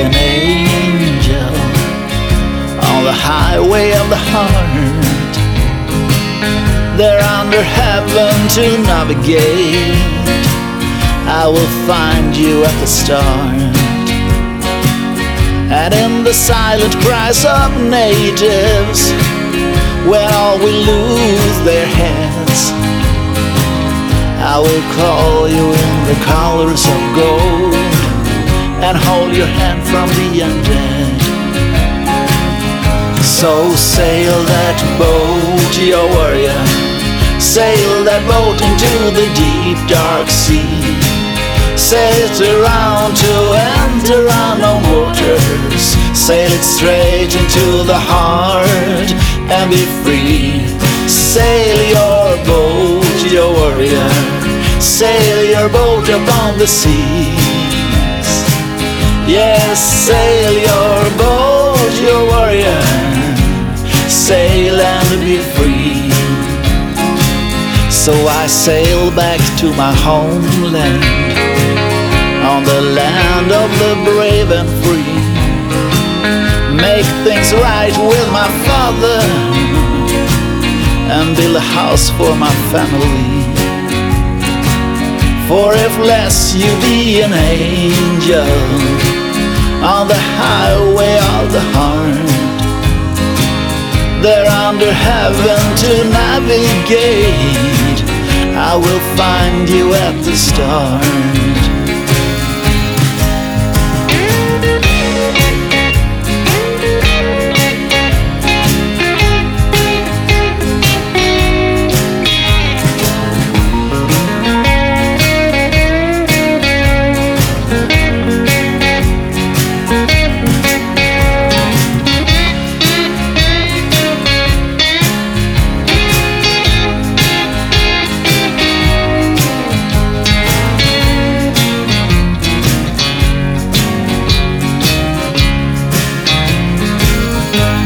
[0.00, 1.54] an angel
[2.84, 5.34] on the highway of the heart.
[6.98, 9.96] There under heaven to navigate.
[11.26, 13.72] I will find you at the start.
[15.72, 19.12] And in the silent cries of natives,
[20.04, 22.70] when all will lose their heads,
[24.52, 27.79] I will call you in the colors of gold
[28.82, 31.20] and hold your hand from the undead.
[33.22, 36.64] So sail that boat, your warrior.
[37.40, 40.76] Sail that boat into the deep dark sea.
[41.76, 43.34] Sail it around to
[43.88, 45.96] enter unknown waters.
[46.12, 49.10] Sail it straight into the heart
[49.48, 50.68] and be free.
[51.08, 54.10] Sail your boat, your warrior.
[54.80, 57.69] Sail your boat upon the seas.
[59.30, 59.78] Yes,
[60.08, 62.82] sail your boat, your warrior.
[64.08, 66.10] Sail and be free.
[67.92, 71.04] So I sail back to my homeland
[72.42, 75.14] on the land of the brave and free.
[76.74, 79.20] Make things right with my father
[81.14, 83.30] and build a house for my family.
[85.46, 88.99] For if less you be an angel
[89.82, 92.28] on the highway of the heart,
[94.22, 98.00] there under heaven to navigate,
[98.56, 101.49] I will find you at the start.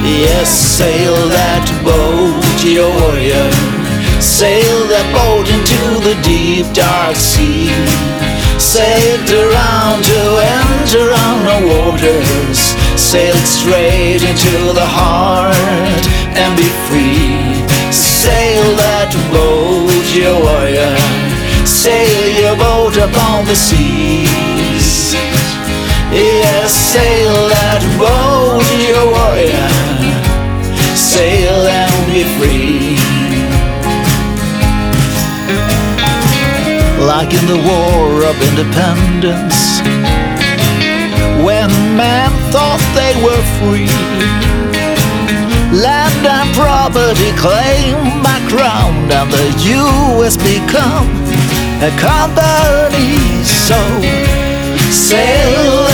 [0.04, 3.48] Yes, sail that boat, your warrior.
[4.20, 7.72] Sail that boat into the deep dark sea.
[8.60, 12.76] Sail it around to enter unknown waters.
[13.00, 15.56] Sail straight into the heart
[16.36, 17.64] and be free.
[17.88, 20.92] Sail that boat, your warrior.
[21.64, 25.16] Sail your boat upon the seas.
[26.12, 28.13] Yes, sail that boat,
[37.00, 39.80] Like in the War of Independence,
[41.44, 43.92] when men thought they were free.
[45.74, 50.36] Land and property claimed by crown, and the U.S.
[50.36, 51.10] become
[51.82, 53.18] a company.
[53.44, 53.80] So
[54.90, 55.86] sail